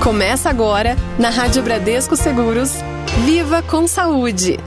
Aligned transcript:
Começa 0.00 0.48
agora, 0.48 0.96
na 1.18 1.28
Rádio 1.28 1.62
Bradesco 1.62 2.16
Seguros, 2.16 2.76
Viva 3.26 3.62
com 3.62 3.86
Saúde. 3.86 4.58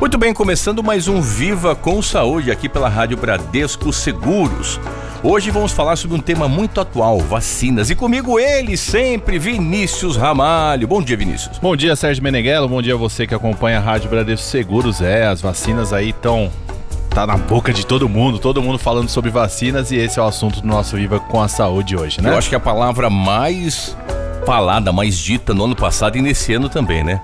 Muito 0.00 0.18
bem, 0.18 0.34
começando 0.34 0.82
mais 0.82 1.06
um 1.06 1.20
Viva 1.20 1.76
com 1.76 2.02
Saúde 2.02 2.50
aqui 2.50 2.68
pela 2.68 2.88
Rádio 2.88 3.16
Bradesco 3.16 3.92
Seguros. 3.92 4.80
Hoje 5.22 5.52
vamos 5.52 5.70
falar 5.70 5.94
sobre 5.94 6.16
um 6.16 6.20
tema 6.20 6.48
muito 6.48 6.80
atual, 6.80 7.20
vacinas. 7.20 7.88
E 7.88 7.94
comigo 7.94 8.36
ele 8.36 8.76
sempre, 8.76 9.38
Vinícius 9.38 10.16
Ramalho. 10.16 10.88
Bom 10.88 11.00
dia, 11.00 11.16
Vinícius. 11.16 11.58
Bom 11.58 11.76
dia, 11.76 11.94
Sérgio 11.94 12.22
Meneghello. 12.22 12.68
Bom 12.68 12.82
dia 12.82 12.94
a 12.94 12.98
você 12.98 13.28
que 13.28 13.34
acompanha 13.34 13.78
a 13.78 13.80
Rádio 13.80 14.10
Bradesco 14.10 14.44
Seguros. 14.44 15.00
É, 15.00 15.24
as 15.24 15.40
vacinas 15.40 15.92
aí 15.92 16.10
estão 16.10 16.50
tá 17.14 17.24
na 17.24 17.36
boca 17.36 17.72
de 17.72 17.86
todo 17.86 18.08
mundo, 18.08 18.40
todo 18.40 18.60
mundo 18.60 18.76
falando 18.76 19.08
sobre 19.08 19.30
vacinas 19.30 19.92
e 19.92 19.96
esse 19.96 20.18
é 20.18 20.22
o 20.22 20.26
assunto 20.26 20.60
do 20.60 20.66
nosso 20.66 20.96
Viva 20.96 21.20
com 21.20 21.40
a 21.40 21.46
Saúde 21.46 21.96
hoje, 21.96 22.20
né? 22.20 22.30
Eu 22.30 22.36
acho 22.36 22.48
que 22.48 22.56
a 22.56 22.60
palavra 22.60 23.08
mais 23.08 23.96
falada, 24.44 24.92
mais 24.92 25.16
dita 25.16 25.54
no 25.54 25.64
ano 25.64 25.76
passado 25.76 26.18
e 26.18 26.20
nesse 26.20 26.52
ano 26.54 26.68
também, 26.68 27.04
né? 27.04 27.22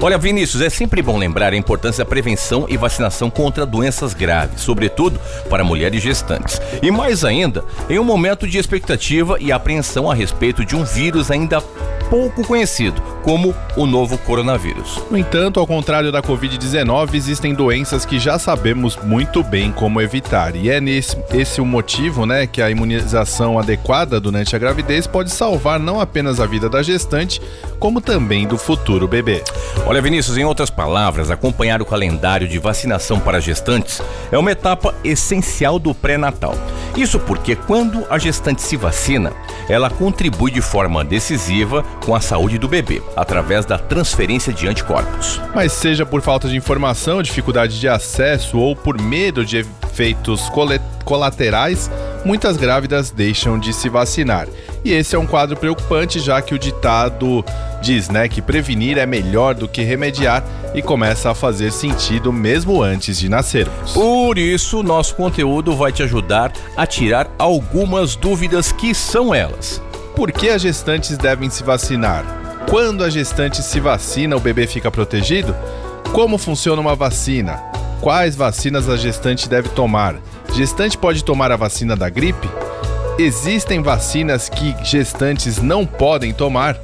Olha, 0.00 0.16
Vinícius, 0.16 0.62
é 0.62 0.70
sempre 0.70 1.02
bom 1.02 1.18
lembrar 1.18 1.52
a 1.52 1.56
importância 1.56 2.02
da 2.02 2.08
prevenção 2.08 2.64
e 2.66 2.78
vacinação 2.78 3.28
contra 3.28 3.66
doenças 3.66 4.14
graves, 4.14 4.62
sobretudo 4.62 5.20
para 5.50 5.62
mulheres 5.62 6.02
gestantes. 6.02 6.58
E 6.82 6.90
mais 6.90 7.26
ainda, 7.26 7.62
em 7.90 7.98
um 7.98 8.04
momento 8.04 8.48
de 8.48 8.56
expectativa 8.56 9.36
e 9.38 9.52
apreensão 9.52 10.10
a 10.10 10.14
respeito 10.14 10.64
de 10.64 10.74
um 10.74 10.82
vírus 10.82 11.30
ainda 11.30 11.60
pouco 12.08 12.42
conhecido, 12.42 13.02
como 13.24 13.54
o 13.74 13.86
novo 13.86 14.18
coronavírus. 14.18 15.02
No 15.10 15.16
entanto, 15.16 15.58
ao 15.58 15.66
contrário 15.66 16.12
da 16.12 16.22
Covid-19, 16.22 17.14
existem 17.14 17.54
doenças 17.54 18.04
que 18.04 18.18
já 18.18 18.38
sabemos 18.38 18.96
muito 19.02 19.42
bem 19.42 19.72
como 19.72 20.00
evitar. 20.00 20.54
E 20.54 20.68
é 20.68 20.80
nesse 20.80 21.16
esse 21.32 21.60
o 21.60 21.64
motivo, 21.64 22.26
né, 22.26 22.46
que 22.46 22.60
a 22.60 22.70
imunização 22.70 23.58
adequada 23.58 24.20
durante 24.20 24.54
a 24.54 24.58
gravidez 24.58 25.06
pode 25.06 25.30
salvar 25.30 25.80
não 25.80 25.98
apenas 25.98 26.38
a 26.38 26.46
vida 26.46 26.68
da 26.68 26.82
gestante, 26.82 27.40
como 27.78 28.00
também 28.00 28.46
do 28.46 28.58
futuro 28.58 29.08
bebê. 29.08 29.42
Olha, 29.86 30.02
Vinícius, 30.02 30.36
em 30.36 30.44
outras 30.44 30.70
palavras, 30.70 31.30
acompanhar 31.30 31.80
o 31.80 31.86
calendário 31.86 32.46
de 32.46 32.58
vacinação 32.58 33.18
para 33.18 33.40
gestantes 33.40 34.02
é 34.30 34.38
uma 34.38 34.52
etapa 34.52 34.94
essencial 35.02 35.78
do 35.78 35.94
pré-natal. 35.94 36.54
Isso 36.96 37.18
porque 37.18 37.56
quando 37.56 38.04
a 38.10 38.18
gestante 38.18 38.62
se 38.62 38.76
vacina, 38.76 39.32
ela 39.68 39.90
contribui 39.90 40.50
de 40.50 40.60
forma 40.60 41.04
decisiva 41.04 41.82
com 42.04 42.14
a 42.14 42.20
saúde 42.20 42.58
do 42.58 42.68
bebê, 42.68 43.02
através 43.16 43.64
da 43.64 43.78
transferência 43.78 44.52
de 44.52 44.66
anticorpos. 44.66 45.40
Mas 45.54 45.72
seja 45.72 46.04
por 46.04 46.22
falta 46.22 46.48
de 46.48 46.56
informação, 46.56 47.22
dificuldade 47.22 47.78
de 47.78 47.88
acesso 47.88 48.58
ou 48.58 48.74
por 48.74 49.00
medo 49.00 49.44
de 49.44 49.58
efeitos 49.58 50.50
colaterais, 51.04 51.90
muitas 52.24 52.56
grávidas 52.56 53.10
deixam 53.10 53.58
de 53.58 53.72
se 53.72 53.88
vacinar. 53.88 54.48
E 54.84 54.92
esse 54.92 55.14
é 55.14 55.18
um 55.18 55.26
quadro 55.26 55.56
preocupante, 55.56 56.18
já 56.20 56.42
que 56.42 56.54
o 56.54 56.58
ditado 56.58 57.44
diz, 57.80 58.08
né, 58.08 58.28
que 58.28 58.42
prevenir 58.42 58.98
é 58.98 59.06
melhor 59.06 59.54
do 59.54 59.68
que 59.68 59.82
remediar 59.82 60.44
e 60.74 60.82
começa 60.82 61.30
a 61.30 61.34
fazer 61.34 61.72
sentido 61.72 62.32
mesmo 62.32 62.82
antes 62.82 63.18
de 63.18 63.28
nascermos. 63.28 63.92
Por 63.92 64.36
isso, 64.36 64.82
nosso 64.82 65.14
conteúdo 65.14 65.74
vai 65.76 65.92
te 65.92 66.02
ajudar 66.02 66.52
a 66.76 66.86
tirar 66.86 67.30
algumas 67.38 68.16
dúvidas 68.16 68.72
que 68.72 68.94
são 68.94 69.34
elas. 69.34 69.80
Por 70.14 70.30
que 70.30 70.48
as 70.48 70.62
gestantes 70.62 71.16
devem 71.16 71.48
se 71.48 71.62
vacinar? 71.62 72.43
Quando 72.68 73.04
a 73.04 73.10
gestante 73.10 73.62
se 73.62 73.78
vacina, 73.78 74.36
o 74.36 74.40
bebê 74.40 74.66
fica 74.66 74.90
protegido? 74.90 75.54
Como 76.12 76.38
funciona 76.38 76.80
uma 76.80 76.96
vacina? 76.96 77.56
Quais 78.00 78.34
vacinas 78.34 78.88
a 78.88 78.96
gestante 78.96 79.48
deve 79.48 79.68
tomar? 79.68 80.16
Gestante 80.54 80.96
pode 80.96 81.24
tomar 81.24 81.52
a 81.52 81.56
vacina 81.56 81.94
da 81.94 82.08
gripe? 82.08 82.48
Existem 83.18 83.82
vacinas 83.82 84.48
que 84.48 84.74
gestantes 84.84 85.58
não 85.58 85.86
podem 85.86 86.32
tomar? 86.32 86.76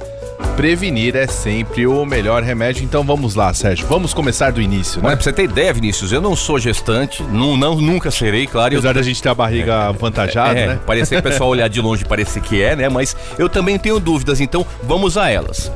Prevenir 0.55 1.15
é 1.15 1.27
sempre 1.27 1.87
o 1.87 2.05
melhor 2.05 2.43
remédio. 2.43 2.83
Então 2.83 3.03
vamos 3.03 3.35
lá, 3.35 3.53
Sérgio. 3.53 3.87
Vamos 3.87 4.13
começar 4.13 4.51
do 4.51 4.61
início, 4.61 5.01
né? 5.01 5.07
Olha, 5.07 5.17
pra 5.17 5.23
você 5.23 5.33
ter 5.33 5.43
ideia, 5.43 5.73
Vinícius, 5.73 6.11
eu 6.11 6.21
não 6.21 6.35
sou 6.35 6.59
gestante, 6.59 7.23
não, 7.23 7.57
não 7.57 7.75
nunca 7.81 8.11
serei, 8.11 8.45
claro. 8.45 8.73
Apesar 8.73 8.89
eu... 8.89 8.93
da 8.93 9.01
gente 9.01 9.21
ter 9.21 9.29
a 9.29 9.35
barriga 9.35 9.71
é, 9.71 9.87
avantajada, 9.87 10.59
é, 10.59 10.67
né? 10.67 10.79
Parecer 10.85 11.15
que 11.21 11.27
o 11.27 11.31
pessoal 11.31 11.49
olhar 11.49 11.67
de 11.67 11.81
longe 11.81 12.05
parece 12.05 12.39
que 12.41 12.61
é, 12.61 12.75
né? 12.75 12.89
Mas 12.89 13.15
eu 13.37 13.49
também 13.49 13.77
tenho 13.79 13.99
dúvidas, 13.99 14.39
então 14.39 14.65
vamos 14.83 15.17
a 15.17 15.29
elas. 15.29 15.71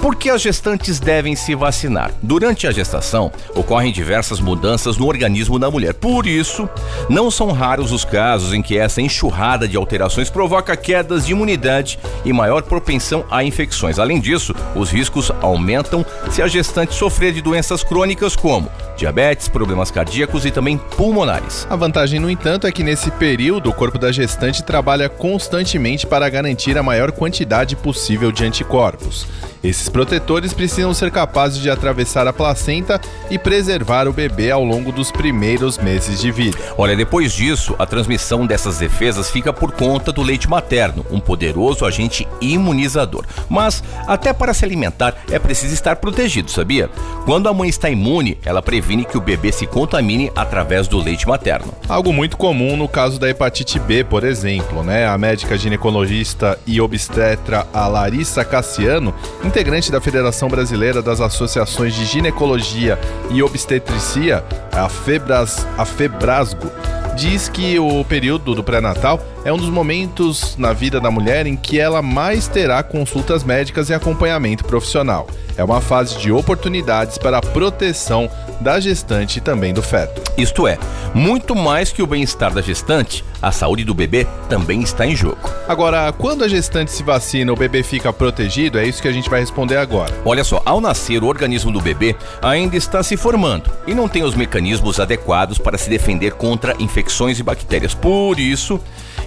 Por 0.00 0.16
que 0.16 0.30
as 0.30 0.40
gestantes 0.40 0.98
devem 0.98 1.36
se 1.36 1.54
vacinar? 1.54 2.10
Durante 2.22 2.66
a 2.66 2.72
gestação, 2.72 3.30
ocorrem 3.54 3.92
diversas 3.92 4.40
mudanças 4.40 4.96
no 4.96 5.06
organismo 5.06 5.58
da 5.58 5.70
mulher. 5.70 5.92
Por 5.92 6.26
isso, 6.26 6.66
não 7.10 7.30
são 7.30 7.52
raros 7.52 7.92
os 7.92 8.02
casos 8.02 8.54
em 8.54 8.62
que 8.62 8.78
essa 8.78 9.02
enxurrada 9.02 9.68
de 9.68 9.76
alterações 9.76 10.30
provoca 10.30 10.74
quedas 10.74 11.26
de 11.26 11.32
imunidade 11.32 11.98
e 12.24 12.32
maior 12.32 12.62
propensão 12.62 13.26
a 13.30 13.44
infecções. 13.44 13.98
Além 13.98 14.18
disso, 14.20 14.54
os 14.74 14.90
riscos 14.90 15.30
aumentam 15.42 16.04
se 16.30 16.40
a 16.40 16.48
gestante 16.48 16.94
sofrer 16.94 17.34
de 17.34 17.42
doenças 17.42 17.84
crônicas 17.84 18.34
como 18.34 18.70
diabetes, 19.00 19.48
problemas 19.48 19.90
cardíacos 19.90 20.44
e 20.44 20.50
também 20.50 20.76
pulmonares. 20.76 21.66
A 21.70 21.76
vantagem, 21.76 22.20
no 22.20 22.28
entanto, 22.28 22.66
é 22.66 22.72
que 22.72 22.82
nesse 22.82 23.10
período 23.12 23.70
o 23.70 23.72
corpo 23.72 23.98
da 23.98 24.12
gestante 24.12 24.62
trabalha 24.62 25.08
constantemente 25.08 26.06
para 26.06 26.28
garantir 26.28 26.76
a 26.76 26.82
maior 26.82 27.10
quantidade 27.10 27.74
possível 27.76 28.30
de 28.30 28.44
anticorpos. 28.44 29.26
Esses 29.62 29.90
protetores 29.90 30.54
precisam 30.54 30.94
ser 30.94 31.10
capazes 31.10 31.60
de 31.60 31.68
atravessar 31.68 32.26
a 32.26 32.32
placenta 32.32 32.98
e 33.30 33.38
preservar 33.38 34.08
o 34.08 34.12
bebê 34.12 34.50
ao 34.50 34.64
longo 34.64 34.90
dos 34.90 35.12
primeiros 35.12 35.76
meses 35.76 36.18
de 36.18 36.30
vida. 36.30 36.56
Olha, 36.78 36.96
depois 36.96 37.30
disso, 37.32 37.76
a 37.78 37.84
transmissão 37.84 38.46
dessas 38.46 38.78
defesas 38.78 39.28
fica 39.28 39.52
por 39.52 39.72
conta 39.72 40.10
do 40.10 40.22
leite 40.22 40.48
materno, 40.48 41.04
um 41.10 41.20
poderoso 41.20 41.84
agente 41.84 42.26
imunizador. 42.40 43.26
Mas, 43.50 43.84
até 44.06 44.32
para 44.32 44.54
se 44.54 44.64
alimentar, 44.64 45.14
é 45.30 45.38
preciso 45.38 45.74
estar 45.74 45.96
protegido, 45.96 46.50
sabia? 46.50 46.88
Quando 47.26 47.46
a 47.46 47.52
mãe 47.52 47.68
está 47.68 47.90
imune, 47.90 48.38
ela 48.44 48.62
previne 48.62 49.04
que 49.04 49.18
o 49.18 49.20
bebê 49.20 49.52
se 49.52 49.66
contamine 49.66 50.32
através 50.34 50.88
do 50.88 50.98
leite 50.98 51.28
materno. 51.28 51.74
Algo 51.86 52.14
muito 52.14 52.38
comum 52.38 52.78
no 52.78 52.88
caso 52.88 53.20
da 53.20 53.28
hepatite 53.28 53.78
B, 53.78 54.04
por 54.04 54.24
exemplo, 54.24 54.82
né? 54.82 55.06
A 55.06 55.18
médica 55.18 55.58
ginecologista 55.58 56.58
e 56.66 56.80
obstetra 56.80 57.66
a 57.74 57.86
Larissa 57.86 58.42
Cassiano 58.42 59.14
integrante 59.50 59.90
da 59.90 60.00
Federação 60.00 60.48
Brasileira 60.48 61.02
das 61.02 61.20
Associações 61.20 61.92
de 61.92 62.04
Ginecologia 62.04 62.96
e 63.32 63.42
Obstetricia, 63.42 64.44
a, 64.70 64.88
Febras, 64.88 65.66
a 65.76 65.84
Febrasgo, 65.84 66.70
diz 67.20 67.50
que 67.50 67.78
o 67.78 68.02
período 68.02 68.54
do 68.54 68.64
pré-natal 68.64 69.20
é 69.44 69.52
um 69.52 69.58
dos 69.58 69.68
momentos 69.68 70.56
na 70.56 70.72
vida 70.72 70.98
da 70.98 71.10
mulher 71.10 71.46
em 71.46 71.54
que 71.54 71.78
ela 71.78 72.00
mais 72.00 72.48
terá 72.48 72.82
consultas 72.82 73.44
médicas 73.44 73.90
e 73.90 73.94
acompanhamento 73.94 74.64
profissional. 74.64 75.26
É 75.54 75.62
uma 75.62 75.82
fase 75.82 76.16
de 76.16 76.32
oportunidades 76.32 77.18
para 77.18 77.36
a 77.36 77.42
proteção 77.42 78.30
da 78.58 78.80
gestante 78.80 79.36
e 79.36 79.40
também 79.42 79.74
do 79.74 79.82
feto. 79.82 80.22
Isto 80.38 80.66
é, 80.66 80.78
muito 81.12 81.54
mais 81.54 81.92
que 81.92 82.02
o 82.02 82.06
bem-estar 82.06 82.54
da 82.54 82.62
gestante, 82.62 83.22
a 83.42 83.52
saúde 83.52 83.84
do 83.84 83.94
bebê 83.94 84.26
também 84.48 84.80
está 84.80 85.06
em 85.06 85.14
jogo. 85.14 85.50
Agora, 85.68 86.12
quando 86.12 86.44
a 86.44 86.48
gestante 86.48 86.90
se 86.90 87.02
vacina, 87.02 87.52
o 87.52 87.56
bebê 87.56 87.82
fica 87.82 88.12
protegido? 88.12 88.78
É 88.78 88.86
isso 88.86 89.02
que 89.02 89.08
a 89.08 89.12
gente 89.12 89.28
vai 89.28 89.40
responder 89.40 89.76
agora. 89.76 90.12
Olha 90.24 90.44
só, 90.44 90.62
ao 90.64 90.80
nascer, 90.80 91.22
o 91.22 91.26
organismo 91.26 91.70
do 91.70 91.80
bebê 91.80 92.16
ainda 92.40 92.76
está 92.76 93.02
se 93.02 93.16
formando 93.16 93.70
e 93.86 93.94
não 93.94 94.08
tem 94.08 94.22
os 94.22 94.34
mecanismos 94.34 95.00
adequados 95.00 95.58
para 95.58 95.76
se 95.76 95.90
defender 95.90 96.32
contra 96.32 96.74
infecções 96.78 97.09
e 97.38 97.42
bactérias. 97.42 97.94
Por 97.94 98.38
isso, 98.38 98.80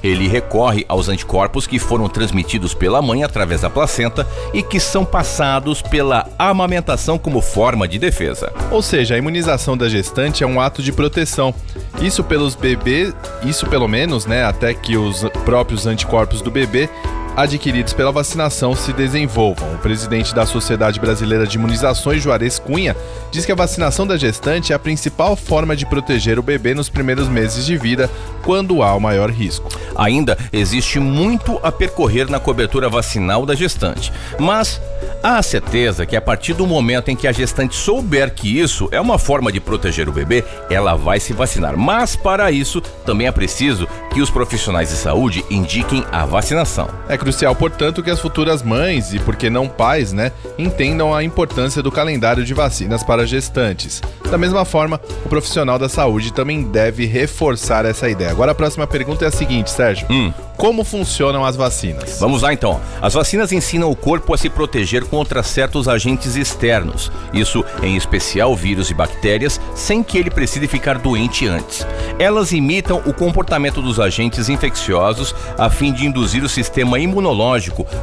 ele 0.03 0.27
recorre 0.27 0.85
aos 0.89 1.07
anticorpos 1.07 1.65
que 1.65 1.79
foram 1.79 2.09
transmitidos 2.09 2.73
pela 2.73 3.01
mãe 3.01 3.23
através 3.23 3.61
da 3.61 3.69
placenta 3.69 4.27
e 4.53 4.61
que 4.61 4.79
são 4.79 5.05
passados 5.05 5.81
pela 5.81 6.27
amamentação 6.37 7.17
como 7.17 7.41
forma 7.41 7.87
de 7.87 7.97
defesa. 7.97 8.51
Ou 8.69 8.81
seja, 8.81 9.15
a 9.15 9.17
imunização 9.17 9.77
da 9.77 9.87
gestante 9.87 10.43
é 10.43 10.47
um 10.47 10.59
ato 10.59 10.83
de 10.83 10.91
proteção. 10.91 11.53
Isso 12.01 12.23
pelos 12.23 12.55
bebês, 12.55 13.13
isso 13.43 13.65
pelo 13.67 13.87
menos, 13.87 14.25
né, 14.25 14.43
até 14.43 14.73
que 14.73 14.97
os 14.97 15.23
próprios 15.45 15.87
anticorpos 15.87 16.41
do 16.41 16.51
bebê 16.51 16.89
adquiridos 17.35 17.93
pela 17.93 18.11
vacinação 18.11 18.75
se 18.75 18.93
desenvolvam. 18.93 19.73
O 19.73 19.77
presidente 19.79 20.33
da 20.33 20.45
Sociedade 20.45 20.99
Brasileira 20.99 21.47
de 21.47 21.57
Imunizações, 21.57 22.21
Juarez 22.21 22.59
Cunha, 22.59 22.95
diz 23.31 23.45
que 23.45 23.51
a 23.51 23.55
vacinação 23.55 24.05
da 24.05 24.17
gestante 24.17 24.71
é 24.71 24.75
a 24.75 24.79
principal 24.79 25.35
forma 25.35 25.75
de 25.75 25.85
proteger 25.85 26.37
o 26.37 26.43
bebê 26.43 26.73
nos 26.73 26.89
primeiros 26.89 27.27
meses 27.27 27.65
de 27.65 27.77
vida, 27.77 28.09
quando 28.43 28.83
há 28.83 28.95
o 28.95 28.99
maior 28.99 29.31
risco. 29.31 29.69
Ainda 29.95 30.37
existe 30.51 30.99
muito 30.99 31.59
a 31.63 31.71
percorrer 31.71 32.29
na 32.29 32.39
cobertura 32.39 32.89
vacinal 32.89 33.45
da 33.45 33.55
gestante, 33.55 34.11
mas 34.39 34.79
há 35.23 35.41
certeza 35.41 36.05
que 36.05 36.15
a 36.15 36.21
partir 36.21 36.53
do 36.53 36.67
momento 36.67 37.09
em 37.09 37.15
que 37.15 37.27
a 37.27 37.31
gestante 37.31 37.75
souber 37.75 38.33
que 38.33 38.59
isso 38.59 38.87
é 38.91 38.99
uma 38.99 39.17
forma 39.17 39.51
de 39.51 39.59
proteger 39.59 40.07
o 40.09 40.11
bebê, 40.11 40.43
ela 40.69 40.95
vai 40.95 41.19
se 41.19 41.33
vacinar. 41.33 41.77
Mas 41.77 42.15
para 42.15 42.51
isso 42.51 42.81
também 43.05 43.27
é 43.27 43.31
preciso 43.31 43.87
que 44.13 44.21
os 44.21 44.29
profissionais 44.29 44.89
de 44.89 44.95
saúde 44.95 45.43
indiquem 45.49 46.05
a 46.11 46.25
vacinação. 46.25 46.87
É 47.07 47.17
crucial, 47.23 47.55
portanto, 47.55 48.03
que 48.03 48.11
as 48.11 48.19
futuras 48.19 48.61
mães 48.61 49.13
e 49.13 49.19
por 49.19 49.37
que 49.37 49.49
não 49.49 49.65
pais, 49.65 50.11
né, 50.11 50.33
entendam 50.57 51.15
a 51.15 51.23
importância 51.23 51.81
do 51.81 51.89
calendário 51.89 52.43
de 52.43 52.53
vacinas 52.53 53.01
para 53.01 53.25
gestantes. 53.25 54.01
Da 54.29 54.37
mesma 54.37 54.65
forma, 54.65 54.99
o 55.23 55.29
profissional 55.29 55.79
da 55.79 55.87
saúde 55.87 56.33
também 56.33 56.63
deve 56.63 57.05
reforçar 57.05 57.85
essa 57.85 58.09
ideia. 58.09 58.31
Agora 58.31 58.51
a 58.51 58.55
próxima 58.55 58.85
pergunta 58.85 59.23
é 59.23 59.29
a 59.29 59.31
seguinte, 59.31 59.69
Sérgio. 59.69 60.05
Hum. 60.09 60.33
Como 60.57 60.83
funcionam 60.83 61.43
as 61.43 61.55
vacinas? 61.55 62.19
Vamos 62.19 62.41
lá 62.41 62.53
então. 62.53 62.79
As 63.01 63.13
vacinas 63.13 63.51
ensinam 63.51 63.89
o 63.89 63.95
corpo 63.95 64.33
a 64.33 64.37
se 64.37 64.49
proteger 64.49 65.03
contra 65.05 65.41
certos 65.43 65.87
agentes 65.87 66.35
externos, 66.35 67.11
isso 67.33 67.65
em 67.81 67.97
especial 67.97 68.55
vírus 68.55 68.89
e 68.89 68.93
bactérias, 68.93 69.59
sem 69.75 70.03
que 70.03 70.17
ele 70.17 70.29
precise 70.29 70.67
ficar 70.67 70.99
doente 70.99 71.47
antes. 71.47 71.85
Elas 72.19 72.51
imitam 72.51 73.01
o 73.05 73.13
comportamento 73.13 73.81
dos 73.81 73.99
agentes 73.99 74.47
infecciosos 74.47 75.35
a 75.57 75.69
fim 75.69 75.91
de 75.91 76.05
induzir 76.05 76.43
o 76.43 76.49
sistema 76.49 76.99
imunológico 76.99 77.12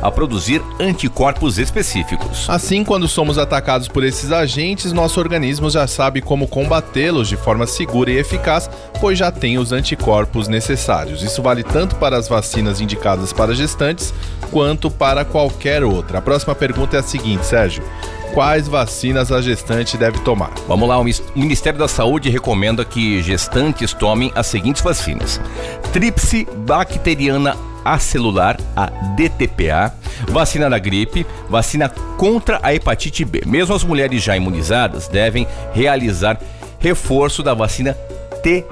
a 0.00 0.10
produzir 0.10 0.62
anticorpos 0.78 1.58
específicos. 1.58 2.48
Assim, 2.48 2.84
quando 2.84 3.08
somos 3.08 3.38
atacados 3.38 3.88
por 3.88 4.04
esses 4.04 4.32
agentes, 4.32 4.92
nosso 4.92 5.18
organismo 5.18 5.70
já 5.70 5.86
sabe 5.86 6.20
como 6.20 6.46
combatê-los 6.46 7.28
de 7.28 7.36
forma 7.36 7.66
segura 7.66 8.10
e 8.10 8.18
eficaz, 8.18 8.70
pois 9.00 9.18
já 9.18 9.30
tem 9.30 9.58
os 9.58 9.72
anticorpos 9.72 10.48
necessários. 10.48 11.22
Isso 11.22 11.42
vale 11.42 11.62
tanto 11.62 11.96
para 11.96 12.16
as 12.16 12.28
vacinas 12.28 12.70
vacinas 12.70 12.80
indicadas 12.80 13.32
para 13.32 13.54
gestantes 13.54 14.12
quanto 14.50 14.90
para 14.90 15.24
qualquer 15.24 15.84
outra. 15.84 16.18
A 16.18 16.22
próxima 16.22 16.54
pergunta 16.54 16.96
é 16.96 17.00
a 17.00 17.02
seguinte, 17.02 17.46
Sérgio. 17.46 17.82
Quais 18.34 18.68
vacinas 18.68 19.32
a 19.32 19.42
gestante 19.42 19.96
deve 19.96 20.20
tomar? 20.20 20.52
Vamos 20.68 20.88
lá, 20.88 20.98
o 20.98 21.04
Ministério 21.34 21.78
da 21.78 21.88
Saúde 21.88 22.30
recomenda 22.30 22.84
que 22.84 23.20
gestantes 23.22 23.92
tomem 23.92 24.30
as 24.36 24.46
seguintes 24.46 24.82
vacinas: 24.82 25.40
Tríplice 25.92 26.46
bacteriana 26.58 27.56
acelular, 27.84 28.58
a 28.76 28.86
DTPA, 29.16 29.94
vacina 30.28 30.68
da 30.68 30.78
gripe, 30.78 31.26
vacina 31.48 31.88
contra 31.88 32.58
a 32.62 32.74
hepatite 32.74 33.24
B. 33.24 33.42
Mesmo 33.46 33.74
as 33.74 33.84
mulheres 33.84 34.22
já 34.22 34.36
imunizadas 34.36 35.08
devem 35.08 35.46
realizar 35.72 36.38
reforço 36.78 37.42
da 37.42 37.54
vacina 37.54 37.94
T 38.42 38.64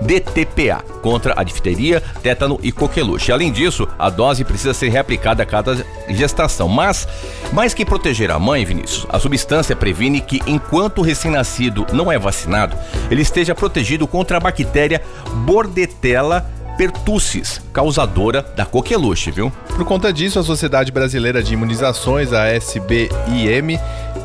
DTPA 0.00 0.82
contra 1.02 1.34
a 1.36 1.42
difteria, 1.42 2.02
tétano 2.22 2.58
e 2.62 2.70
coqueluche. 2.70 3.32
Além 3.32 3.50
disso, 3.50 3.86
a 3.98 4.08
dose 4.08 4.44
precisa 4.44 4.74
ser 4.74 4.90
reaplicada 4.90 5.42
a 5.42 5.46
cada 5.46 5.84
gestação. 6.08 6.68
Mas, 6.68 7.06
mais 7.52 7.74
que 7.74 7.84
proteger 7.84 8.30
a 8.30 8.38
mãe, 8.38 8.64
Vinícius, 8.64 9.06
a 9.08 9.18
substância 9.18 9.74
previne 9.74 10.20
que 10.20 10.40
enquanto 10.46 10.98
o 10.98 11.02
recém-nascido 11.02 11.86
não 11.92 12.10
é 12.10 12.18
vacinado, 12.18 12.76
ele 13.10 13.22
esteja 13.22 13.54
protegido 13.54 14.06
contra 14.06 14.36
a 14.36 14.40
bactéria 14.40 15.02
Bordetella 15.44 16.48
pertussis, 16.78 17.60
causadora 17.72 18.40
da 18.56 18.64
coqueluche, 18.64 19.32
viu? 19.32 19.52
Por 19.66 19.84
conta 19.84 20.12
disso, 20.12 20.38
a 20.38 20.44
Sociedade 20.44 20.92
Brasileira 20.92 21.42
de 21.42 21.52
Imunizações, 21.52 22.32
a 22.32 22.54
SBIM, 22.54 23.76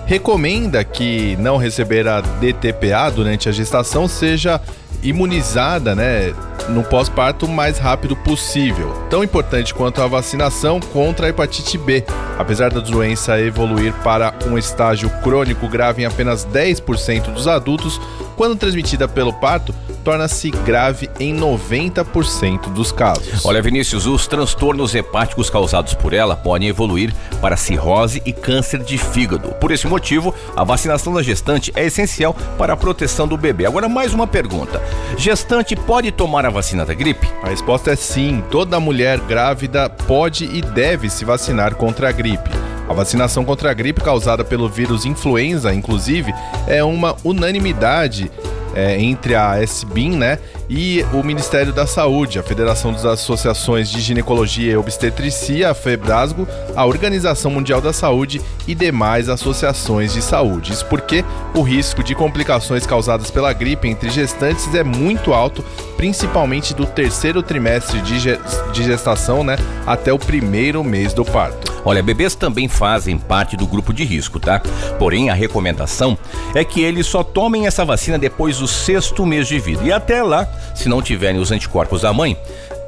recomenda 0.06 0.84
que 0.84 1.36
não 1.38 1.58
receber 1.58 2.08
a 2.08 2.22
DTPA 2.22 3.10
durante 3.10 3.50
a 3.50 3.52
gestação 3.52 4.08
seja 4.08 4.62
imunizada, 5.02 5.96
né, 5.96 6.34
no 6.70 6.84
pós-parto 6.84 7.46
o 7.48 7.50
mais 7.50 7.80
rápido 7.80 8.16
possível. 8.16 8.94
Tão 9.10 9.24
importante 9.24 9.74
quanto 9.74 10.02
a 10.02 10.08
vacinação 10.08 10.80
contra 10.80 11.26
a 11.26 11.30
hepatite 11.30 11.78
B. 11.78 12.04
Apesar 12.38 12.72
da 12.72 12.80
doença 12.80 13.40
evoluir 13.40 13.94
para 14.04 14.34
um 14.48 14.58
estágio 14.58 15.10
crônico 15.22 15.68
grave 15.68 16.04
em 16.04 16.06
apenas 16.06 16.46
10% 16.46 17.34
dos 17.34 17.48
adultos, 17.48 18.00
quando 18.38 18.56
transmitida 18.56 19.08
pelo 19.08 19.34
parto, 19.34 19.74
torna-se 20.04 20.52
grave 20.52 21.10
em 21.20 21.36
90% 21.36 22.72
dos 22.74 22.92
casos. 22.92 23.46
Olha, 23.46 23.62
Vinícius, 23.62 24.06
os 24.06 24.28
transtornos 24.28 24.94
hepáticos 24.94 25.50
causados 25.50 25.94
por 25.94 26.14
ela 26.14 26.36
podem 26.36 26.68
evoluir 26.68 27.14
para 27.42 27.58
cirrose 27.58 28.22
e 28.26 28.34
câncer 28.34 28.84
de 28.84 28.98
fígado. 28.98 29.50
Por 29.60 29.72
esse 29.72 29.88
motivo, 29.88 30.34
a 30.56 30.64
vacinação 30.64 31.14
da 31.14 31.24
gestante 31.24 31.72
é 31.76 31.86
essencial 31.86 32.36
para 32.58 32.74
a 32.74 32.78
proteção 32.78 33.28
do 33.28 33.38
bebê. 33.38 33.66
Agora, 33.66 33.88
mais 33.88 34.14
uma 34.14 34.28
pergunta: 34.28 34.82
gestante 35.18 35.76
pode 35.76 36.12
tomar 36.12 36.46
a 36.46 36.50
vacina 36.50 36.86
da 36.86 36.94
gripe? 36.94 37.28
A 37.42 37.50
resposta 37.50 37.92
é 37.92 37.96
sim. 37.96 38.44
Toda 38.52 38.80
mulher 38.80 39.20
grávida 39.20 39.90
pode 39.90 40.46
e 40.46 40.62
deve 40.62 41.10
se 41.10 41.26
vacinar 41.26 41.76
contra 41.76 42.10
a 42.10 42.12
gripe. 42.12 42.50
A 42.88 42.94
vacinação 42.94 43.46
contra 43.46 43.72
a 43.72 43.74
gripe 43.74 44.02
causada 44.02 44.44
pelo 44.44 44.68
vírus 44.68 45.06
influenza, 45.06 45.74
inclusive, 45.74 46.34
é 46.68 46.84
uma 46.84 47.16
unanimidade 47.24 48.30
é, 48.74 49.00
entre 49.02 49.36
a 49.36 49.62
SBIM 49.64 50.18
né, 50.18 50.40
e 50.70 51.06
o 51.14 51.24
Ministério 51.24 51.74
da 51.74 51.86
Saúde, 51.86 52.40
a 52.40 52.44
Federação 52.44 52.92
das 52.92 53.06
Associações 53.06 53.90
de 53.90 54.00
Ginecologia 54.02 54.74
e 54.74 54.78
Obstetricia, 54.78 55.72
a 55.72 55.74
FEBRASGO, 55.74 56.48
a 56.76 56.86
Organização 56.86 57.52
Mundial 57.52 57.82
da 57.82 57.94
Saúde 57.94 58.42
e 58.68 58.74
demais 58.74 59.30
associações 59.30 60.14
de 60.14 60.22
saúde. 60.22 60.74
Isso 60.74 60.86
porque 60.86 61.24
o 61.54 61.62
risco 61.62 62.04
de 62.04 62.16
complicações 62.16 62.86
causadas 62.86 63.30
pela 63.30 63.54
gripe 63.54 63.88
entre 63.88 64.10
gestantes 64.10 64.74
é 64.74 64.84
muito 64.84 65.34
alto, 65.34 65.64
principalmente 65.98 66.74
do 66.74 66.86
terceiro 66.86 67.44
trimestre 67.44 68.02
de 68.02 68.84
gestação 68.84 69.44
né, 69.44 69.58
até 69.86 70.14
o 70.14 70.20
primeiro 70.20 70.84
mês 70.84 71.14
do 71.14 71.26
parto. 71.26 71.74
Olha, 71.86 72.02
bebês 72.02 72.34
também 72.34 72.70
fazem 72.70 73.18
parte 73.18 73.58
do 73.58 73.68
grupo 73.68 73.94
de 73.94 74.06
risco, 74.06 74.40
tá? 74.40 74.62
Porém, 74.98 75.30
a 75.30 75.34
recomendação 75.34 76.18
é 76.56 76.64
que 76.64 76.82
eles 76.82 77.06
só 77.06 77.24
tomem 77.24 77.68
essa 77.68 77.84
vacina 77.84 78.18
depois 78.18 78.60
do 78.60 78.68
sexto 78.68 79.26
mês 79.26 79.50
de 79.50 79.60
vida. 79.60 79.84
E 79.84 79.92
até 79.92 80.24
lá, 80.24 80.48
se 80.74 80.90
não 80.90 81.02
tiverem 81.02 81.40
os 81.40 81.52
anticorpos 81.52 82.02
da 82.02 82.14
mãe, 82.14 82.38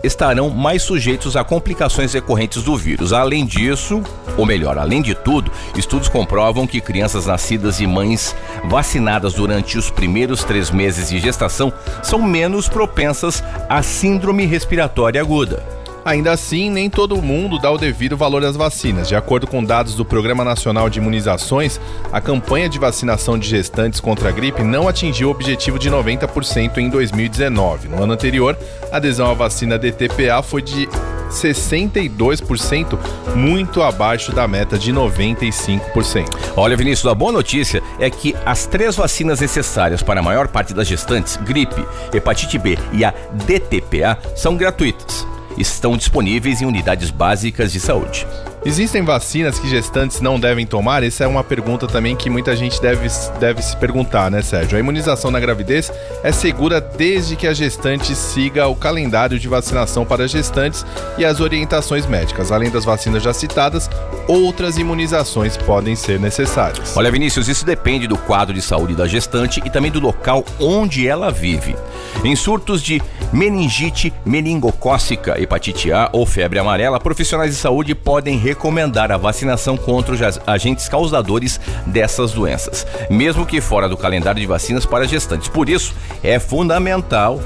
estarão 0.04 0.50
mais 0.50 0.84
sujeitos 0.84 1.36
a 1.36 1.44
complicações 1.44 2.14
decorrentes 2.14 2.64
do 2.64 2.76
vírus. 2.78 3.12
Além 3.12 3.46
disso, 3.46 4.02
ou 4.38 4.46
melhor, 4.46 4.78
além 4.78 5.02
de 5.02 5.16
tudo, 5.16 5.52
estudos 5.76 6.08
comprovam 6.08 6.68
que 6.68 6.82
crianças 6.82 7.26
nascidas 7.26 7.80
e 7.80 7.88
mães 7.88 8.36
vacinadas 8.66 9.34
durante 9.34 9.78
os 9.78 9.90
primeiros 9.90 10.44
três 10.44 10.70
meses 10.70 11.10
de 11.10 11.20
gestação 11.20 11.74
são 12.04 12.22
menos 12.22 12.70
propensas 12.70 13.44
à 13.68 13.82
síndrome 13.82 14.46
respiratória 14.46 15.22
aguda. 15.22 15.75
Ainda 16.06 16.32
assim, 16.34 16.70
nem 16.70 16.88
todo 16.88 17.20
mundo 17.20 17.58
dá 17.58 17.72
o 17.72 17.80
devido 17.80 18.16
valor 18.16 18.46
às 18.46 18.56
vacinas. 18.56 19.08
De 19.08 19.16
acordo 19.16 19.48
com 19.48 19.64
dados 19.64 19.96
do 19.96 20.06
Programa 20.06 20.44
Nacional 20.44 20.88
de 20.88 21.00
Imunizações, 21.00 21.82
a 22.14 22.22
campanha 22.22 22.70
de 22.70 22.78
vacinação 22.78 23.40
de 23.40 23.50
gestantes 23.50 24.00
contra 24.00 24.30
a 24.30 24.32
gripe 24.32 24.64
não 24.64 24.88
atingiu 24.88 25.30
o 25.30 25.32
objetivo 25.32 25.80
de 25.80 25.90
90% 25.90 26.78
em 26.78 26.90
2019. 26.90 27.88
No 27.88 28.04
ano 28.04 28.14
anterior, 28.14 28.56
a 28.92 28.98
adesão 28.98 29.32
à 29.32 29.34
vacina 29.34 29.80
DTPA 29.80 30.44
foi 30.44 30.62
de 30.62 30.88
62%, 31.32 33.00
muito 33.36 33.82
abaixo 33.82 34.32
da 34.32 34.48
meta 34.48 34.78
de 34.78 34.94
95%. 34.94 36.28
Olha, 36.56 36.78
Vinícius, 36.78 37.12
a 37.12 37.16
boa 37.16 37.32
notícia 37.32 37.82
é 38.00 38.12
que 38.12 38.36
as 38.46 38.68
três 38.68 38.96
vacinas 38.96 39.40
necessárias 39.40 40.04
para 40.04 40.20
a 40.20 40.24
maior 40.24 40.50
parte 40.50 40.72
das 40.72 40.88
gestantes, 40.88 41.36
gripe, 41.38 41.84
hepatite 42.14 42.60
B 42.60 42.78
e 42.94 43.04
a 43.04 43.12
DTPA, 43.48 44.20
são 44.36 44.56
gratuitas 44.56 45.26
estão 45.58 45.98
disponíveis 45.98 46.62
em 46.62 46.66
unidades 46.66 47.10
básicas 47.10 47.72
de 47.72 47.80
saúde. 47.80 48.26
Existem 48.66 49.04
vacinas 49.04 49.60
que 49.60 49.70
gestantes 49.70 50.22
não 50.22 50.40
devem 50.40 50.66
tomar? 50.66 51.04
Essa 51.04 51.24
é 51.24 51.28
uma 51.28 51.44
pergunta 51.44 51.86
também 51.86 52.16
que 52.16 52.32
muita 52.32 52.56
gente 52.56 52.82
deve, 52.82 53.08
deve 53.40 53.62
se 53.62 53.78
perguntar, 53.78 54.32
né, 54.32 54.42
Sérgio? 54.42 54.76
A 54.76 54.80
imunização 54.80 55.30
na 55.30 55.40
gravidez 55.40 55.92
é 56.24 56.32
segura 56.32 56.82
desde 56.82 57.36
que 57.36 57.46
a 57.46 57.54
gestante 57.54 58.16
siga 58.16 58.68
o 58.68 58.76
calendário 58.76 59.38
de 59.38 59.48
vacinação 59.48 60.04
para 60.04 60.28
gestantes 60.28 60.84
e 61.16 61.24
as 61.24 61.40
orientações 61.40 62.08
médicas. 62.08 62.52
Além 62.52 62.72
das 62.72 62.84
vacinas 62.84 63.22
já 63.22 63.32
citadas, 63.34 63.88
outras 64.28 64.80
imunizações 64.80 65.56
podem 65.58 65.96
ser 65.96 66.20
necessárias. 66.20 66.98
Olha, 66.98 67.12
Vinícius, 67.12 67.48
isso 67.48 67.68
depende 67.68 68.08
do 68.08 68.18
quadro 68.18 68.52
de 68.52 68.64
saúde 68.64 68.96
da 68.96 69.08
gestante 69.08 69.62
e 69.64 69.70
também 69.70 69.92
do 69.92 70.00
local 70.00 70.44
onde 70.60 71.08
ela 71.08 71.32
vive. 71.32 71.76
Em 72.24 72.36
surtos 72.36 72.82
de 72.82 73.00
meningite 73.32 74.12
meningocócica, 74.26 75.40
hepatite 75.40 75.92
A 75.92 76.10
ou 76.12 76.26
febre 76.26 76.58
amarela, 76.58 77.00
profissionais 77.00 77.52
de 77.52 77.58
saúde 77.58 77.94
podem 77.94 78.40
recomendar 78.56 79.12
a 79.12 79.18
vacinação 79.18 79.78
contra 79.78 80.16
os 80.16 80.40
agentes 80.48 80.88
causadores 80.90 81.60
dessas 81.86 82.32
doenças, 82.32 82.88
mesmo 83.10 83.46
que 83.46 83.62
fora 83.62 83.88
do 83.88 83.98
calendário 83.98 84.42
de 84.42 84.48
vacinas 84.48 84.86
para 84.86 85.08
gestantes. 85.08 85.48
Por 85.50 85.70
isso, 85.70 85.94
é 86.24 86.40
fundamental 86.40 87.40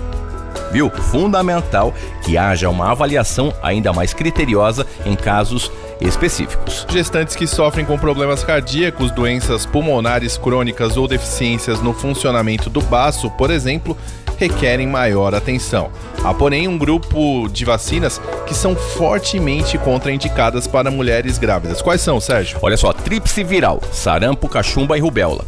viu? 0.72 0.90
Fundamental 0.90 1.94
que 2.24 2.38
haja 2.38 2.70
uma 2.70 2.92
avaliação 2.92 3.52
ainda 3.62 3.92
mais 3.92 4.14
criteriosa 4.14 4.86
em 5.06 5.16
casos 5.16 5.72
específicos. 6.00 6.86
Gestantes 6.90 7.36
que 7.36 7.48
sofrem 7.48 7.86
com 7.86 7.98
problemas 7.98 8.44
cardíacos, 8.44 9.12
doenças 9.12 9.66
pulmonares 9.66 10.38
crônicas 10.38 10.96
ou 10.96 11.08
deficiências 11.08 11.82
no 11.82 11.94
funcionamento 11.94 12.70
do 12.70 12.82
baço, 12.82 13.32
por 13.32 13.50
exemplo, 13.50 13.98
requerem 14.40 14.88
maior 14.88 15.36
atenção. 15.36 15.92
Há, 16.24 16.34
porém, 16.34 16.68
um 16.68 16.78
grupo 16.78 17.48
de 17.50 17.66
vacinas 17.66 18.22
que 18.48 18.56
são 18.56 18.76
fortemente 18.76 19.78
contraindicadas 19.78 20.66
para 20.66 20.90
mulheres 20.90 21.38
grávidas. 21.38 21.82
Quais 21.82 22.02
são, 22.02 22.20
Sérgio? 22.20 22.58
Olha 22.62 22.78
só: 22.78 22.94
tríplice 22.94 23.44
viral, 23.44 23.82
sarampo, 23.92 24.48
cachumba 24.48 24.98
e 24.98 25.02
rubéola, 25.02 25.46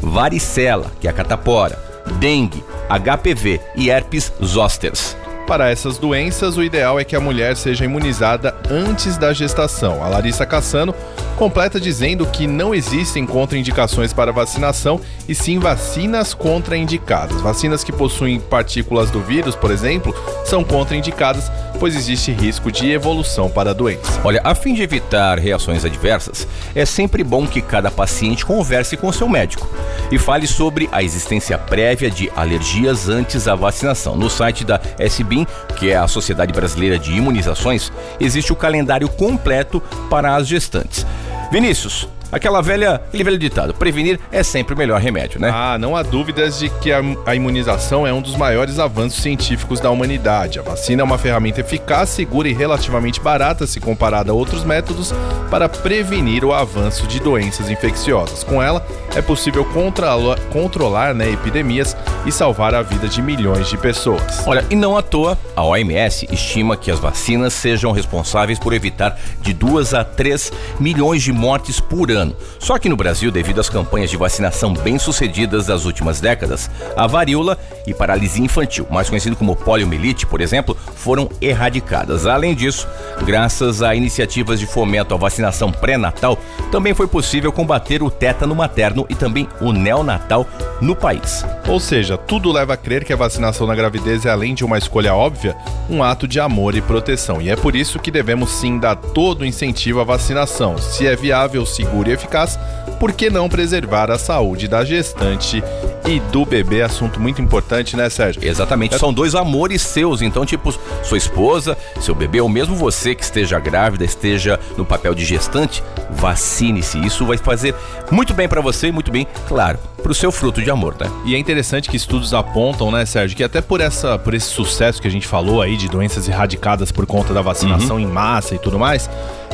varicela, 0.00 0.92
que 1.00 1.08
é 1.08 1.10
a 1.10 1.14
catapora, 1.14 1.78
dengue, 2.18 2.62
HPV 2.88 3.60
e 3.74 3.90
herpes 3.90 4.32
zosters. 4.42 5.16
Para 5.46 5.70
essas 5.70 5.98
doenças, 5.98 6.56
o 6.56 6.62
ideal 6.62 6.98
é 6.98 7.04
que 7.04 7.14
a 7.14 7.20
mulher 7.20 7.54
seja 7.54 7.84
imunizada 7.84 8.54
antes 8.70 9.18
da 9.18 9.30
gestação. 9.34 10.02
A 10.02 10.08
Larissa 10.08 10.46
Cassano 10.46 10.94
completa 11.34 11.80
dizendo 11.80 12.26
que 12.26 12.46
não 12.46 12.74
existem 12.74 13.26
contraindicações 13.26 14.12
para 14.12 14.32
vacinação 14.32 15.00
e 15.28 15.34
sim 15.34 15.58
vacinas 15.58 16.32
contraindicadas. 16.32 17.40
Vacinas 17.40 17.82
que 17.82 17.92
possuem 17.92 18.40
partículas 18.40 19.10
do 19.10 19.20
vírus, 19.20 19.54
por 19.54 19.70
exemplo, 19.70 20.14
são 20.44 20.62
contraindicadas, 20.62 21.50
pois 21.78 21.96
existe 21.96 22.32
risco 22.32 22.70
de 22.70 22.90
evolução 22.90 23.50
para 23.50 23.70
a 23.70 23.74
doença. 23.74 24.20
Olha, 24.22 24.40
a 24.44 24.54
fim 24.54 24.74
de 24.74 24.82
evitar 24.82 25.38
reações 25.38 25.84
adversas, 25.84 26.46
é 26.74 26.84
sempre 26.84 27.24
bom 27.24 27.46
que 27.46 27.60
cada 27.60 27.90
paciente 27.90 28.44
converse 28.44 28.96
com 28.96 29.12
seu 29.12 29.28
médico 29.28 29.68
e 30.10 30.18
fale 30.18 30.46
sobre 30.46 30.88
a 30.92 31.02
existência 31.02 31.58
prévia 31.58 32.10
de 32.10 32.30
alergias 32.36 33.08
antes 33.08 33.44
da 33.44 33.54
vacinação. 33.54 34.16
No 34.16 34.30
site 34.30 34.64
da 34.64 34.80
SBIM, 34.98 35.46
que 35.76 35.90
é 35.90 35.96
a 35.96 36.06
Sociedade 36.06 36.52
Brasileira 36.52 36.98
de 36.98 37.12
Imunizações, 37.12 37.92
existe 38.20 38.52
o 38.52 38.56
calendário 38.56 39.08
completo 39.08 39.82
para 40.08 40.36
as 40.36 40.46
gestantes. 40.46 41.06
Vinícius, 41.50 42.08
Aquela 42.34 42.60
velha, 42.60 42.94
aquele 42.94 43.22
velho 43.22 43.38
ditado, 43.38 43.72
prevenir 43.72 44.18
é 44.32 44.42
sempre 44.42 44.74
o 44.74 44.76
melhor 44.76 45.00
remédio, 45.00 45.40
né? 45.40 45.52
Ah, 45.54 45.78
não 45.78 45.94
há 45.94 46.02
dúvidas 46.02 46.58
de 46.58 46.68
que 46.68 46.90
a, 46.92 47.32
imunização 47.32 48.04
é 48.04 48.12
um 48.12 48.20
dos 48.20 48.34
maiores 48.34 48.80
avanços 48.80 49.22
científicos 49.22 49.78
da 49.78 49.88
humanidade. 49.88 50.58
A 50.58 50.62
vacina 50.62 51.02
é 51.02 51.04
uma 51.04 51.16
ferramenta 51.16 51.60
eficaz, 51.60 52.08
segura 52.08 52.48
e 52.48 52.52
relativamente 52.52 53.20
barata 53.20 53.68
se 53.68 53.78
comparada 53.78 54.32
a 54.32 54.34
outros 54.34 54.64
métodos 54.64 55.14
para 55.48 55.68
prevenir 55.68 56.44
o 56.44 56.52
avanço 56.52 57.06
de 57.06 57.20
doenças 57.20 57.70
infecciosas. 57.70 58.42
Com 58.42 58.60
ela, 58.60 58.84
é 59.14 59.22
possível 59.22 59.64
controlar, 59.66 60.40
controlar 60.50 61.14
né, 61.14 61.30
epidemias 61.30 61.96
e 62.26 62.32
salvar 62.32 62.74
a 62.74 62.82
vida 62.82 63.08
de 63.08 63.20
milhões 63.20 63.68
de 63.68 63.76
pessoas. 63.76 64.46
Olha, 64.46 64.64
e 64.70 64.76
não 64.76 64.96
à 64.96 65.02
toa, 65.02 65.38
a 65.54 65.62
OMS 65.62 66.26
estima 66.30 66.76
que 66.76 66.90
as 66.90 66.98
vacinas 66.98 67.52
sejam 67.52 67.92
responsáveis 67.92 68.58
por 68.58 68.72
evitar 68.72 69.18
de 69.40 69.52
2 69.52 69.94
a 69.94 70.04
3 70.04 70.52
milhões 70.80 71.22
de 71.22 71.32
mortes 71.32 71.80
por 71.80 72.10
ano. 72.10 72.34
Só 72.58 72.78
que 72.78 72.88
no 72.88 72.96
Brasil, 72.96 73.30
devido 73.30 73.60
às 73.60 73.68
campanhas 73.68 74.10
de 74.10 74.16
vacinação 74.16 74.72
bem-sucedidas 74.72 75.66
das 75.66 75.84
últimas 75.84 76.20
décadas, 76.20 76.70
a 76.96 77.06
varíola 77.06 77.58
e 77.86 77.92
paralisia 77.92 78.44
infantil, 78.44 78.86
mais 78.90 79.08
conhecido 79.08 79.36
como 79.36 79.56
poliomielite, 79.56 80.26
por 80.26 80.40
exemplo, 80.40 80.76
foram 80.96 81.28
erradicadas. 81.40 82.26
Além 82.26 82.54
disso, 82.54 82.88
graças 83.24 83.82
a 83.82 83.94
iniciativas 83.94 84.58
de 84.58 84.66
fomento 84.66 85.14
à 85.14 85.16
vacinação 85.16 85.70
pré-natal, 85.70 86.38
também 86.74 86.92
foi 86.92 87.06
possível 87.06 87.52
combater 87.52 88.02
o 88.02 88.10
tétano 88.10 88.52
materno 88.52 89.06
e 89.08 89.14
também 89.14 89.48
o 89.60 89.70
neonatal 89.70 90.44
no 90.80 90.96
país. 90.96 91.46
Ou 91.68 91.78
seja, 91.78 92.18
tudo 92.18 92.50
leva 92.50 92.74
a 92.74 92.76
crer 92.76 93.04
que 93.04 93.12
a 93.12 93.16
vacinação 93.16 93.64
na 93.64 93.76
gravidez 93.76 94.26
é, 94.26 94.30
além 94.30 94.56
de 94.56 94.64
uma 94.64 94.76
escolha 94.76 95.14
óbvia, 95.14 95.56
um 95.88 96.02
ato 96.02 96.26
de 96.26 96.40
amor 96.40 96.74
e 96.74 96.82
proteção. 96.82 97.40
E 97.40 97.48
é 97.48 97.54
por 97.54 97.76
isso 97.76 98.00
que 98.00 98.10
devemos 98.10 98.50
sim 98.50 98.76
dar 98.76 98.96
todo 98.96 99.42
o 99.42 99.46
incentivo 99.46 100.00
à 100.00 100.04
vacinação. 100.04 100.76
Se 100.76 101.06
é 101.06 101.14
viável, 101.14 101.64
seguro 101.64 102.10
e 102.10 102.12
eficaz, 102.12 102.58
por 102.98 103.12
que 103.12 103.30
não 103.30 103.48
preservar 103.48 104.10
a 104.10 104.18
saúde 104.18 104.66
da 104.66 104.84
gestante 104.84 105.62
e 106.06 106.20
do 106.20 106.44
bebê? 106.44 106.82
Assunto 106.82 107.20
muito 107.20 107.40
importante, 107.40 107.96
né, 107.96 108.08
Sérgio? 108.10 108.44
Exatamente, 108.44 108.94
é... 108.94 108.98
são 108.98 109.12
dois 109.12 109.34
amores 109.34 109.82
seus. 109.82 110.22
Então, 110.22 110.44
tipo, 110.44 110.72
sua 111.02 111.18
esposa, 111.18 111.76
seu 112.00 112.14
bebê, 112.14 112.40
ou 112.40 112.48
mesmo 112.48 112.76
você 112.76 113.14
que 113.14 113.24
esteja 113.24 113.58
grávida, 113.58 114.04
esteja 114.04 114.58
no 114.76 114.84
papel 114.84 115.14
de 115.14 115.24
gestante, 115.24 115.82
vacine-se. 116.10 116.98
Isso 117.04 117.24
vai 117.24 117.36
fazer 117.36 117.74
muito 118.10 118.34
bem 118.34 118.48
para 118.48 118.60
você 118.60 118.88
e 118.88 118.92
muito 118.92 119.10
bem, 119.10 119.26
claro, 119.48 119.78
para 120.02 120.12
o 120.12 120.14
seu 120.14 120.30
fruto 120.30 120.60
de 120.60 120.70
amor, 120.70 120.94
né? 121.00 121.10
E 121.24 121.34
é 121.34 121.38
interessante 121.38 121.88
que 121.88 121.96
estudos 121.96 122.34
apontam, 122.34 122.90
né, 122.90 123.06
Sérgio, 123.06 123.36
que 123.36 123.42
até 123.42 123.60
por 123.60 123.80
essa, 123.80 124.18
por 124.18 124.34
esse 124.34 124.46
sucesso 124.46 125.00
que 125.00 125.08
a 125.08 125.10
gente 125.10 125.26
falou 125.26 125.62
aí 125.62 125.76
de 125.76 125.88
doenças 125.88 126.28
erradicadas 126.28 126.92
por 126.92 127.06
conta 127.06 127.32
da 127.32 127.40
vacinação 127.40 127.96
uhum. 127.96 128.02
em 128.02 128.06
massa 128.06 128.54
e 128.54 128.58
tudo 128.58 128.78
mais, 128.78 129.08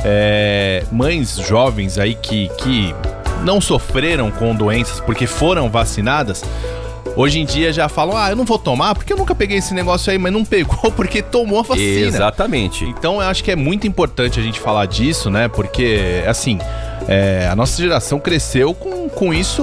é, 0.05 0.85
mães 0.91 1.37
jovens 1.37 1.99
aí 1.99 2.15
que, 2.15 2.49
que 2.59 2.95
não 3.45 3.61
sofreram 3.61 4.31
com 4.31 4.55
doenças 4.55 5.01
porque 5.01 5.27
foram 5.27 5.69
vacinadas, 5.71 6.43
Hoje 7.17 7.41
em 7.41 7.45
dia 7.45 7.73
já 7.73 7.89
falam, 7.89 8.17
ah, 8.17 8.31
eu 8.31 8.37
não 8.37 8.45
vou 8.45 8.59
tomar 8.59 8.95
porque 8.95 9.13
eu 9.13 9.17
nunca 9.17 9.35
peguei 9.35 9.59
esse 9.59 9.75
negócio 9.75 10.11
aí, 10.13 10.19
mas 10.19 10.33
não 10.33 10.45
pegou 10.45 10.91
porque 10.93 11.21
tomou 11.21 11.59
a 11.59 11.63
vacina. 11.63 12.07
Exatamente. 12.07 12.85
Então 12.85 13.15
eu 13.15 13.29
acho 13.29 13.43
que 13.43 13.51
é 13.51 13.57
muito 13.57 13.87
importante 13.87 14.39
a 14.39 14.43
gente 14.43 14.61
falar 14.61 14.87
disso, 14.87 15.29
né? 15.29 15.49
Porque, 15.49 16.23
assim, 16.27 16.59
é, 17.11 17.49
a 17.51 17.57
nossa 17.57 17.83
geração 17.83 18.21
cresceu 18.21 18.73
com, 18.73 19.09
com 19.09 19.35
isso 19.35 19.63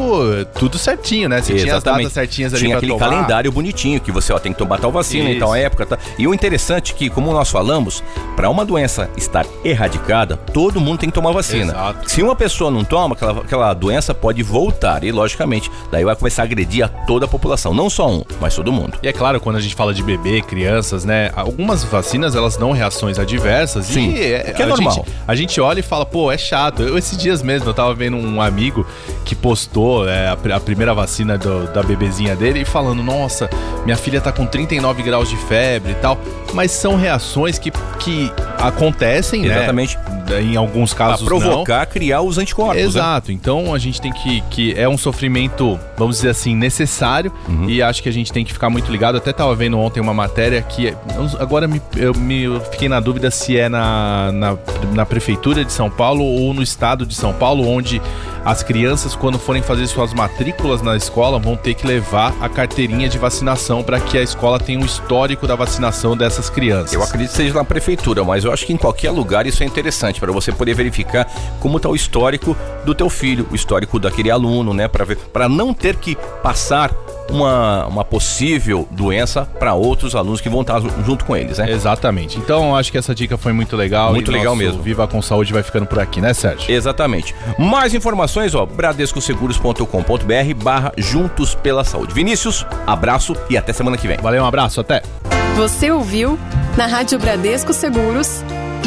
tudo 0.59 0.77
certinho, 0.77 1.29
né? 1.29 1.41
Você 1.41 1.53
Exatamente. 1.53 1.63
tinha 1.63 1.77
as 1.77 1.83
datas 1.83 2.11
certinhas 2.11 2.53
ali 2.53 2.63
Tinha 2.63 2.75
aquele 2.75 2.91
tomar. 2.91 3.09
calendário 3.09 3.49
bonitinho 3.53 4.01
que 4.01 4.11
você 4.11 4.33
ó, 4.33 4.37
tem 4.37 4.51
que 4.51 4.57
tomar 4.57 4.79
tal 4.79 4.91
vacina 4.91 5.29
isso. 5.29 5.37
em 5.37 5.39
tal 5.39 5.55
época. 5.55 5.85
Tá? 5.85 5.97
E 6.19 6.27
o 6.27 6.33
interessante 6.33 6.91
é 6.91 6.95
que, 6.95 7.09
como 7.09 7.31
nós 7.31 7.49
falamos, 7.49 8.03
para 8.35 8.49
uma 8.49 8.65
doença 8.65 9.09
estar 9.15 9.45
erradicada, 9.63 10.35
todo 10.35 10.81
mundo 10.81 10.99
tem 10.99 11.09
que 11.09 11.15
tomar 11.15 11.31
vacina. 11.31 11.71
Exato. 11.71 12.11
Se 12.11 12.21
uma 12.21 12.35
pessoa 12.35 12.69
não 12.69 12.83
toma, 12.83 13.15
aquela, 13.15 13.39
aquela 13.39 13.73
doença 13.73 14.13
pode 14.13 14.43
voltar 14.43 15.05
e, 15.05 15.11
logicamente, 15.11 15.71
daí 15.89 16.03
vai 16.03 16.17
começar 16.17 16.41
a 16.41 16.45
agredir 16.45 16.83
a 16.83 16.89
toda 16.89 17.25
a 17.25 17.29
população. 17.29 17.73
Não 17.73 17.89
só 17.89 18.09
um, 18.09 18.23
mas 18.41 18.55
todo 18.55 18.73
mundo. 18.73 18.97
E 19.01 19.07
é 19.07 19.13
claro, 19.13 19.39
quando 19.39 19.55
a 19.55 19.61
gente 19.61 19.73
fala 19.73 19.93
de 19.93 20.03
bebê, 20.03 20.41
crianças, 20.41 21.05
né? 21.05 21.31
Algumas 21.33 21.81
vacinas, 21.85 22.35
elas 22.35 22.57
dão 22.57 22.73
reações 22.73 23.17
adversas. 23.17 23.85
Sim, 23.85 24.13
e 24.15 24.33
é, 24.33 24.53
que 24.53 24.61
é 24.61 24.65
normal. 24.65 24.93
Gente, 24.93 25.07
a 25.25 25.33
gente 25.33 25.61
olha 25.61 25.79
e 25.79 25.83
fala, 25.83 26.05
pô, 26.05 26.29
é 26.29 26.37
chato. 26.37 26.83
Eu, 26.83 26.97
esses 26.97 27.17
dias 27.17 27.36
mesmo, 27.41 27.69
eu 27.69 27.73
tava 27.73 27.93
vendo 27.93 28.17
um 28.17 28.41
amigo 28.41 28.85
que 29.25 29.35
postou 29.35 30.07
é, 30.07 30.27
a, 30.27 30.55
a, 30.55 30.59
primeira 30.59 30.93
vacina 30.93 31.37
do, 31.37 31.67
da 31.67 31.83
bebezinha 31.83 32.35
dele 32.35 32.61
e 32.61 32.65
falando: 32.65 33.03
Nossa, 33.03 33.49
minha 33.85 33.97
filha 33.97 34.21
tá 34.21 34.31
com 34.31 34.45
39 34.45 35.03
graus 35.03 35.29
de 35.29 35.37
febre 35.37 35.91
e 35.91 35.95
tal. 35.95 36.17
Mas 36.53 36.71
são 36.71 36.95
reações 36.95 37.59
que, 37.59 37.71
que 37.99 38.31
acontecem, 38.57 39.41
né? 39.41 39.57
Exatamente. 39.57 39.97
né? 39.97 40.41
Em 40.41 40.55
alguns 40.55 40.93
casos. 40.93 41.25
Pra 41.25 41.37
provocar, 41.37 41.79
não. 41.79 41.85
criar 41.85 42.21
os 42.21 42.37
anticorpos. 42.37 42.77
Né? 42.77 42.83
Exato. 42.83 43.29
Né? 43.29 43.37
Então 43.39 43.73
a 43.73 43.77
gente 43.77 44.01
tem 44.01 44.11
que. 44.11 44.41
que 44.49 44.73
É 44.77 44.87
um 44.87 44.97
sofrimento, 44.97 45.79
vamos 45.97 46.17
dizer 46.17 46.29
assim, 46.29 46.55
necessário. 46.55 47.31
Uhum. 47.47 47.69
E 47.69 47.81
acho 47.81 48.01
que 48.01 48.09
a 48.09 48.13
gente 48.13 48.31
tem 48.31 48.43
que 48.43 48.53
ficar 48.53 48.69
muito 48.69 48.91
ligado. 48.91 49.17
Até 49.17 49.31
tava 49.31 49.55
vendo 49.55 49.79
ontem 49.79 49.99
uma 49.99 50.13
matéria 50.13 50.61
que. 50.61 50.93
Agora 51.39 51.67
me, 51.67 51.81
eu 51.95 52.13
me 52.13 52.43
eu 52.43 52.61
fiquei 52.61 52.89
na 52.89 52.99
dúvida 52.99 53.29
se 53.31 53.57
é 53.57 53.69
na, 53.69 54.31
na, 54.31 54.57
na 54.93 55.05
Prefeitura 55.05 55.63
de 55.63 55.71
São 55.71 55.89
Paulo 55.89 56.23
ou 56.23 56.53
no 56.53 56.61
estado 56.61 57.05
de 57.05 57.15
São 57.27 57.33
Paulo, 57.33 57.67
onde 57.67 58.01
as 58.45 58.63
crianças, 58.63 59.13
quando 59.13 59.37
forem 59.37 59.61
fazer 59.61 59.85
suas 59.87 60.13
matrículas 60.13 60.81
na 60.81 60.95
escola, 60.95 61.37
vão 61.37 61.57
ter 61.57 61.73
que 61.73 61.85
levar 61.85 62.33
a 62.39 62.47
carteirinha 62.47 63.09
de 63.09 63.17
vacinação 63.17 63.83
para 63.83 63.99
que 63.99 64.17
a 64.17 64.21
escola 64.21 64.57
tenha 64.57 64.79
um 64.79 64.85
histórico 64.85 65.45
da 65.45 65.53
vacinação 65.53 66.15
dessas 66.15 66.49
crianças. 66.49 66.93
Eu 66.93 67.03
acredito 67.03 67.31
que 67.31 67.35
seja 67.35 67.53
na 67.53 67.65
prefeitura, 67.65 68.23
mas 68.23 68.45
eu 68.45 68.53
acho 68.53 68.65
que 68.65 68.71
em 68.71 68.77
qualquer 68.77 69.11
lugar 69.11 69.45
isso 69.45 69.61
é 69.61 69.65
interessante 69.65 70.21
para 70.21 70.31
você 70.31 70.53
poder 70.53 70.73
verificar 70.73 71.29
como 71.59 71.75
está 71.75 71.89
o 71.89 71.95
histórico 71.95 72.55
do 72.85 72.95
teu 72.95 73.09
filho, 73.09 73.45
o 73.51 73.55
histórico 73.55 73.99
daquele 73.99 74.31
aluno, 74.31 74.73
né, 74.73 74.87
para 74.87 75.03
ver, 75.03 75.17
para 75.17 75.49
não 75.49 75.73
ter 75.73 75.97
que 75.97 76.15
passar 76.41 76.89
uma, 77.29 77.85
uma 77.87 78.05
possível 78.05 78.87
doença 78.91 79.45
para 79.59 79.73
outros 79.73 80.15
alunos 80.15 80.41
que 80.41 80.49
vão 80.49 80.61
estar 80.61 80.81
junto 81.05 81.25
com 81.25 81.35
eles, 81.35 81.57
né? 81.57 81.71
Exatamente. 81.71 82.37
Então, 82.37 82.75
acho 82.75 82.91
que 82.91 82.97
essa 82.97 83.13
dica 83.13 83.37
foi 83.37 83.53
muito 83.53 83.75
legal. 83.75 84.11
Muito 84.11 84.31
legal 84.31 84.55
mesmo. 84.55 84.81
Viva 84.81 85.07
com 85.07 85.21
Saúde 85.21 85.53
vai 85.53 85.63
ficando 85.63 85.85
por 85.85 85.99
aqui, 85.99 86.21
né, 86.21 86.33
Sérgio? 86.33 86.71
Exatamente. 86.71 87.35
Mais 87.57 87.93
informações, 87.93 88.55
ó, 88.55 88.65
bradescoseguros.com.br 88.65 90.63
barra 90.63 90.91
Juntos 90.97 91.55
pela 91.55 91.83
Saúde. 91.83 92.13
Vinícius, 92.13 92.65
abraço 92.85 93.35
e 93.49 93.57
até 93.57 93.73
semana 93.73 93.97
que 93.97 94.07
vem. 94.07 94.17
Valeu, 94.17 94.43
um 94.43 94.47
abraço, 94.47 94.79
até. 94.79 95.01
Você 95.55 95.89
ouviu 95.91 96.37
na 96.75 96.85
Rádio 96.85 97.17
Bradesco 97.17 97.73
Seguros, 97.73 98.43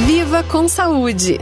Viva 0.06 0.42
com 0.44 0.68
Saúde. 0.68 1.40